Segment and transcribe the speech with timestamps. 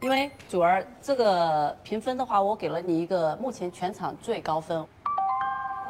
[0.00, 4.84] 因为主儿这个评分的话，我给了你一个目前全场最高分，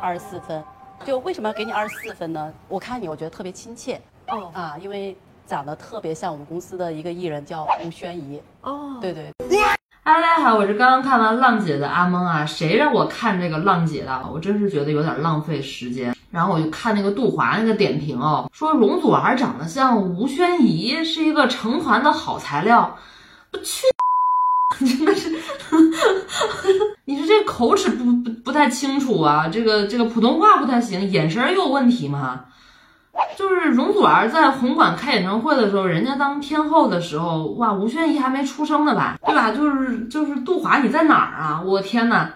[0.00, 0.64] 二十四分。
[1.04, 2.52] 就为什么要给你二十四分呢？
[2.68, 5.16] 我看你，我觉得特别亲切哦啊，因为
[5.46, 8.42] 长得特别像我们公司的一个艺人，叫吴宣仪。
[8.62, 9.30] 哦，对对，
[10.02, 14.26] 哈喽，大家好，我是刚刚看完浪姐的阿蒙啊，谁让我看这个浪姐的？
[14.32, 16.16] 我真是觉得有点浪费时间。
[16.30, 22.96] 然后我就看那个杜华那个点评哦，说容祖儿长得像吴宣仪，是一个成团的好材料。
[23.50, 23.86] 我去，
[24.78, 25.30] 真的是，
[27.04, 32.44] 你是这口齿不不不太清楚啊，这个这个普通话不太行，眼神有问题吗？
[33.36, 39.50] 就是容祖儿在红馆开演唱会的时候，人家当天后的时候，哇，吴宣仪还没出生呢吧，对吧？
[39.50, 41.60] 就是就是杜华你在哪儿啊？
[41.64, 42.28] 我天呐，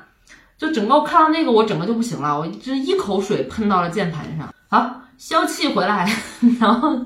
[0.59, 4.53] 就整个我看到那个我整个就不行了，我这一口水喷到了键盘上。
[4.69, 6.09] 好，消气回来，
[6.61, 6.98] 然后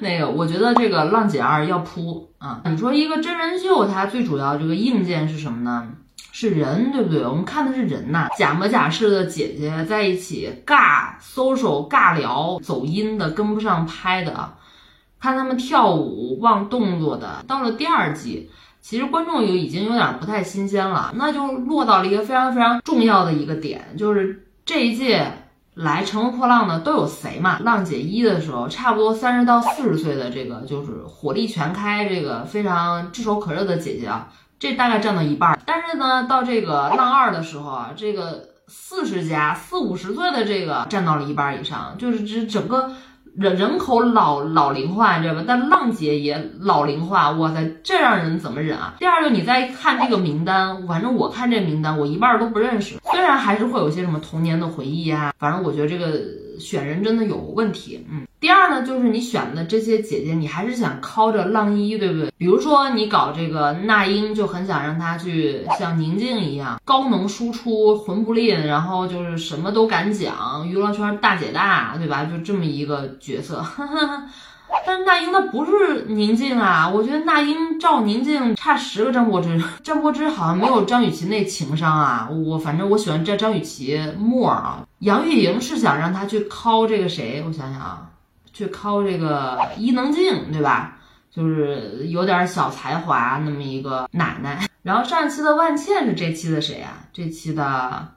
[0.00, 5.88] 那个我觉得这个浪姐二要扑啊，你说一个真人秀，它最主要这个硬件是什么呢？
[6.32, 7.26] 是人，对不对？
[7.26, 14.54] 我们看的是人呐，假模假式的姐姐在一起尬 social 尬聊，走音的跟不上拍的，
[15.20, 17.44] 看他们跳舞忘动作的。
[17.48, 18.48] 到了第二季，
[18.80, 25.26] 其实观众有已经有点不太新鲜了，那就落到了一个非常非常重要的一个点，就是这一届
[25.82, 27.58] 来乘风破浪的都有谁嘛？
[27.60, 34.28] 浪姐一的时候，差不多三十到四十岁的这个就是火力全开，这个非常炙手可热的姐姐啊。
[34.58, 42.92] 这大概占到一半，但是呢，到这个浪二的时候啊，这个四十加四五十岁的这个占到了一半以上，就是这整个
[43.36, 45.44] 人人口老老龄化，你知道吧？
[45.46, 48.94] 但浪姐也老龄化，哇塞，这让人怎么忍啊？
[48.98, 56.20] 第二个，你再看这个名单，反正我看这名单，我一半都不认识，虽然还是会有些什么童年的回忆呀，反正我觉得这个
[56.60, 58.26] 选人真的有问题，嗯。
[58.38, 62.32] 第二呢，就是你选的这些姐姐，你还是想靠着浪一，对不对？
[62.38, 72.24] 比如说你搞这个那英，就很想让她去像宁静一样高能输出，魂不吝，然后就是什么都敢讲，娱乐圈大姐大，对吧？
[72.24, 73.64] 就这么一个角色。
[74.86, 82.28] 但是那英她不是宁静啊，我觉得那英照宁静差十个张柏芝，张柏芝好像没有张雨绮那情商啊。
[82.30, 84.86] 我反正我喜欢这张雨绮沫啊。
[85.00, 87.42] 杨钰莹是想让她去靠这个谁？
[87.46, 88.06] 我想想啊。
[88.52, 90.98] 去靠这个伊能静，对吧？
[91.30, 94.68] 就是有点小才华那么一个奶奶。
[94.82, 97.06] 然后上一期的万茜是这期的谁啊？
[97.12, 98.08] 这期的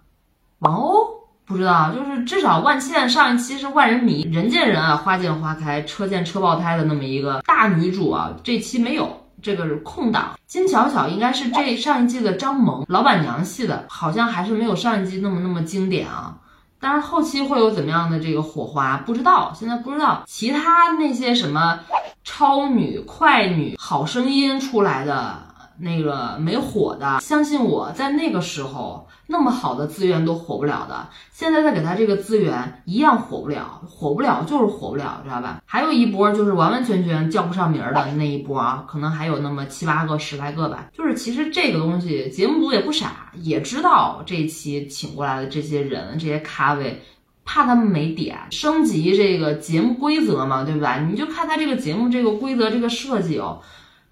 [0.60, 1.23] 王鸥
[1.54, 8.34] 不知道，就是至少万茜上一期是万人迷，人见人啊，花见花开，车见车爆胎的那么一个大女主啊。
[8.44, 10.34] 这期没有，这个是空档。
[10.48, 16.36] 金巧巧应该是这上一季的张萌，老板娘系的，好像还是没有上一季那么那么经典啊。
[16.80, 20.24] 但是后期会有怎么样的这个火花，不知道，现在不知道。
[20.26, 21.80] 其他那些什么
[22.24, 25.38] 超女、快女、好声音出来的
[25.80, 31.10] 那个没火的，相信我在那个时候那么好的资源都火不了的。
[31.32, 35.62] 现在再给他这个资源，一样火不了，火不了就是火不了，知道吧？
[35.66, 40.90] 还有一波就是完完全全叫不上名儿的那一波啊，可能还有那么七八个、十来个吧。
[40.94, 47.02] 就是其实这个东西，节目组也不傻，也知道这一期请过来的这些人、这些咖位。
[47.46, 51.00] 怕他们没点升级这个节目规则嘛，对吧？
[51.00, 53.60] 你就看他这个节目这个规则这个设计哦，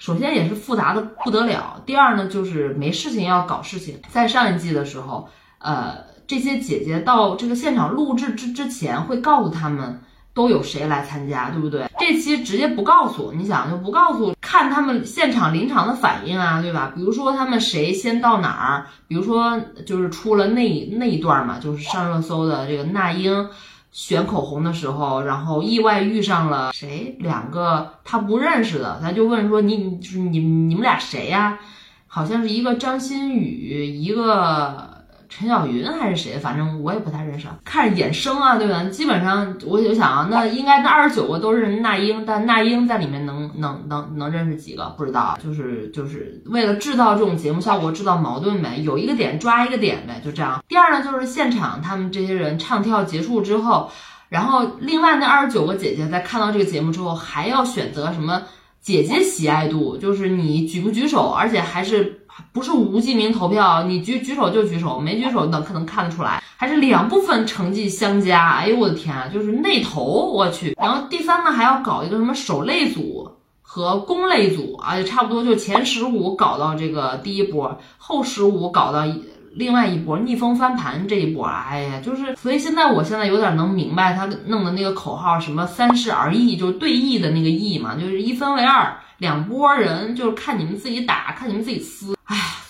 [0.01, 1.79] 首先也是复杂的不得了。
[1.85, 3.99] 第二呢，就是没事情要搞事情。
[4.09, 5.29] 在上一季的时候，
[5.59, 5.95] 呃，
[6.25, 10.01] 这些姐姐到这个现场录制之之前会告诉他们
[10.33, 11.87] 都有谁来参加，对不对？
[11.99, 16.91] 这期直接不告诉，你想就不告诉，看他们现场临场的反应啊，对吧？
[16.95, 23.47] 比如说他们谁先到哪儿，比如说就是出了那那一段嘛，就是上热搜的这个那英
[23.91, 31.59] 选口红的时候，然后意外遇上了谁，两个他不认识的，他就问说你就是你你们俩谁呀？
[32.07, 35.00] 好像是一个张馨予，一个。
[35.33, 36.37] 陈小云还是谁？
[36.37, 37.47] 反正我也不太认识。
[37.63, 38.83] 看着眼生啊，对吧？
[38.91, 44.89] 基本上我就想啊，那应该那二十九个都是那英，但那英在里面能能能能认识几个？
[44.97, 45.39] 不知道。
[45.41, 50.61] 就是就是为了制造这种节目效果，制造矛盾呗，有一个点抓一个点呗，就这样。
[50.67, 53.89] 第二呢，就是现场他们这些人唱跳结束之后，
[54.27, 58.41] 然后另外那二十九个姐姐在看到这个节目之后，还要选择什么
[58.81, 62.17] 姐姐喜爱度，就是你举不举手，而且还是。
[62.51, 68.51] 不是无记名投票，你举举手就举手，没举手能可能看得出来，还是两部分成绩相加。
[68.57, 70.75] 哎呦我的天啊，就是内投，我去。
[70.77, 73.29] 然后第三呢，还要搞一个什么手类组
[73.61, 79.05] 和攻类组，啊，且差不多就前十五搞到这个第一波，后十五搞到
[79.53, 81.45] 另外一波，逆风翻盘这一波。
[81.45, 88.93] 哎呀，就是所以现在我现在有点能明白他弄的那个口号，什么三十而异，就是对弈的那个弈嘛，就是一分为二。
[89.17, 92.15] 两拨人就是看你们自己打，看你们自己撕。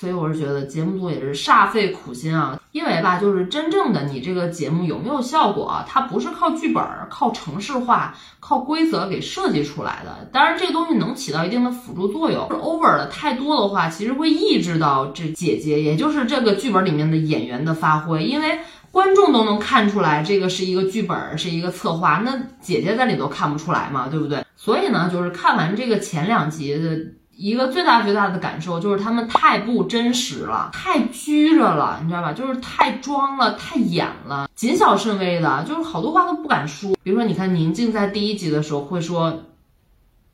[0.02, 10.28] 所以我是觉得节目组也是煞费苦心啊，因为吧，就是真正的你这个节目有没有效果，它不是靠剧本、靠程式化、靠规则给设计出来的。
[10.34, 12.50] 当然，这个东西能起到一定的辅助作用。
[12.50, 18.58] over 的太多的话，其实会抑制到这姐姐，也就是这个剧本里面的演员的发挥，因为
[18.90, 24.44] 观众都能看出来这个是一个剧本，是一个策划，那姐姐在里头看不出来嘛，对不对？
[24.56, 26.98] 所以呢，就是看完这个前两集的。
[27.42, 32.32] 一个最大最大的感受就是他们太不真实了，太拘着了，你知道吧？
[32.34, 36.96] 就是太装了，太演了，谨小慎微的，就是好多话都不敢说。
[37.02, 39.46] 比如说，你看宁静在第一集的时候会说：“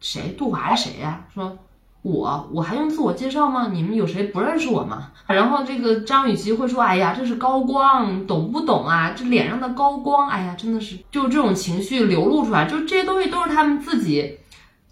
[0.02, 0.36] 谁？
[0.38, 1.58] 杜华是谁呀？”说
[2.04, 3.70] ：“我，我还用自我介绍吗？
[3.72, 9.14] 你们有谁不认识我吗？”然后这个张雨绮会说：“哎呀，这是高光，懂不懂啊？
[9.16, 14.40] 这脸上的高光，哎呀，真的是，就这种情绪流露出来，就这些东西都是他们自己。”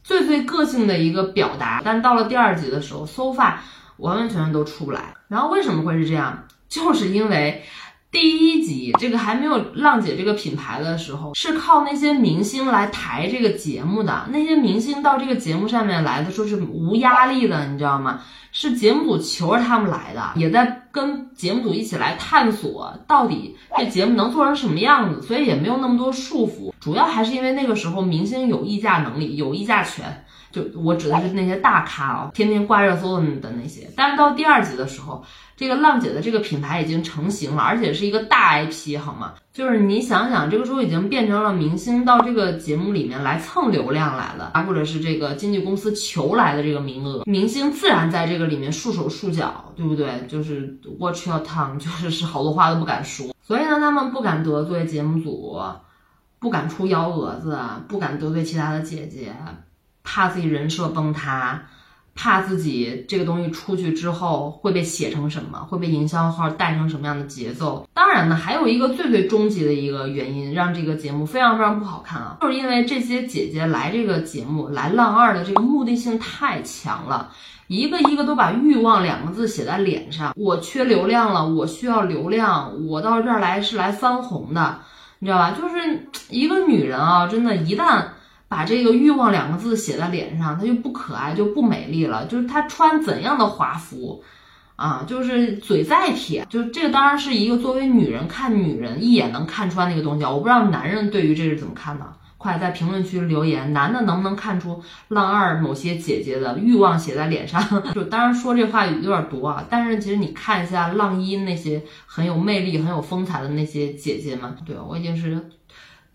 [0.06, 3.56] 最最个性的一个表达，但到了第二集的时候，so far
[3.98, 5.16] 完完全全都出不来。
[5.28, 6.44] 然后为什么会是这样？
[6.70, 7.64] 就是因为
[8.12, 14.28] 第一集这个还没有浪姐这个品牌的时候，是靠那些明星来抬这个节目的。
[14.30, 18.22] 那些明星到这个节目上面来的说是无压力的，你知道吗？
[18.58, 26.72] 是节目组求着他们来的，也在跟节目组一起来探索到底这节目能做成什么样子，所以也没有那么多束缚。
[26.80, 30.24] 主要还是因为那个时候明星有议价能力，有议价权，
[30.54, 33.90] 就我指的是那些大咖啊，天天挂热搜的那些。
[33.94, 35.22] 但是到第二集的时候，
[35.58, 39.34] 这个浪姐的这个品牌已经成型了，而且是一个大 IP，好吗？
[39.52, 50.26] 就是你想想，这个时候已经变成了明星到这个节目里面来蹭流量来了，或者是这个经纪公司求来的这个名额，明星自然在这个里面束手束脚，对不对？
[50.28, 53.34] 就是 watch your tongue， 就是是好多话都不敢说。
[53.42, 55.60] 所以呢，他们不敢得罪节目组。
[56.38, 57.58] 不敢出幺蛾子，
[57.88, 59.36] 不敢得罪其他的姐姐，
[60.04, 61.60] 怕自己人设崩塌，
[62.16, 67.86] 怕自己这个东西出去之后会被写成什么，会被营销号带成什么样的节奏。
[67.94, 77.32] 当然呢，还有一个最最终极的一个原因，让这个节目非常非常不好看啊，就是因为这些姐姐来这个节目来浪二的这个目的性太强了，
[77.68, 80.34] 一个一个都把欲望两个字写在脸上。
[80.38, 84.80] 我缺流量了，我需要流量，我到这儿来是来翻红的。
[85.20, 85.52] 你知道吧？
[85.52, 88.04] 就是一个女人啊，真的，一旦
[88.48, 92.26] 把这个欲望两个字写在脸上，她就不可爱，就不美丽了。
[92.26, 94.24] 就是她穿怎样的华服，
[94.76, 100.32] 啊，就是嘴再甜，就这个当然是一个作为女人看女人一眼能看穿的一个东西啊。
[100.32, 102.06] 我不知道男人对于这是怎么看的。
[102.38, 107.60] 快在评论区留言，男的能不能看出浪二某些姐姐的欲望写在脸上？
[107.96, 115.50] 就当然说这话有点毒啊，但是其实你看一下浪一那些很有魅力、很有风采的那些姐姐们，对我已经是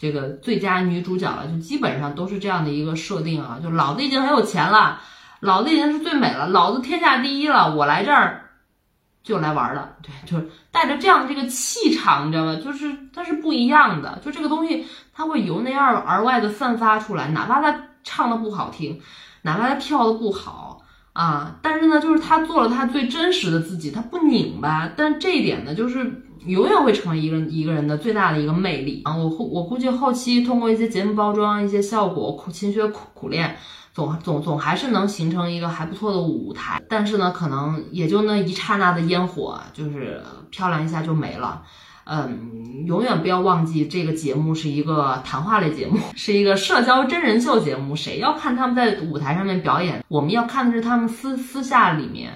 [0.01, 5.01] 这个最佳女主角了，就基本上都是这样的一个设定啊，就老子已经很有钱了，
[5.41, 8.47] 老子已经是最美了，老子天下第一了，我来这儿。
[9.23, 12.57] 就来玩儿的，对，就是带着这样的这个气场，你知道吗？
[12.57, 18.99] 就是它是不一样的，就这个东西，它会由内而而外的散发出来，哪怕他唱的不好听，
[19.43, 20.81] 哪怕他跳的不好
[21.13, 26.03] 啊，但是呢，就是他做了他最真实的自己，他不拧巴，但这一点呢，就是
[26.47, 29.17] 永远会成为一个一个人的最大的一个魅力啊。
[29.17, 33.57] 我我估计后期通过一些节目包装、一些效果，苦勤学苦苦练。
[33.93, 41.63] 总总总还是能形成一个还不错的舞台，但是呢，可能也就那一刹那的烟火，就是漂亮一下就没了。
[42.05, 47.97] 嗯，永远不要忘记这个节目是一个谈话类节目， 是一个社交真人秀节目。
[47.97, 52.31] 谁要看他们在舞台上面表演，我们要看的是他们私私下里面，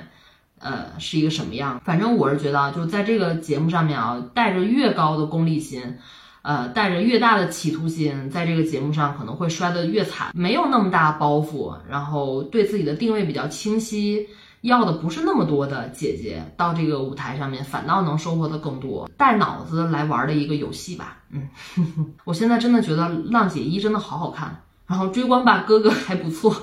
[0.58, 1.80] 呃，是一个什么样。
[1.84, 5.98] 反正我是觉得，就在这个节目上面啊，带着越高的功利心。
[6.42, 10.30] 呃，带着越大的企图心，在这个节目上可能会摔得越惨。
[10.34, 14.28] 没有那么大包袱，然后对自己的定位比较清晰，
[14.60, 19.08] 要的不是那么多的姐姐到这个舞台上面，反倒能收获的更多。
[19.16, 21.22] 带脑子来玩的一个游戏吧。
[21.30, 21.48] 嗯，
[22.24, 26.54] 我现在真的觉得《浪姐一》真的好好看，然后《追光吧哥哥》还不错。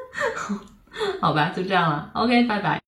[1.20, 2.10] 好吧，就这样了。
[2.14, 2.83] OK，拜拜。